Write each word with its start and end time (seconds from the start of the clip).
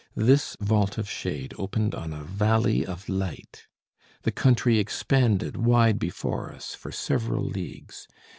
This 0.15 0.57
vault 0.59 0.97
of 0.97 1.07
shade 1.07 1.53
opened 1.59 1.93
on 1.93 2.11
a 2.11 2.23
valley 2.23 2.83
of 2.87 3.07
light. 3.07 3.67
The 4.23 4.31
country 4.31 4.79
expanded 4.79 5.55
wide 5.57 5.99
before 5.99 6.51
us, 6.51 6.73
for 6.73 6.91
several 6.91 7.43
leagues. 7.45 8.07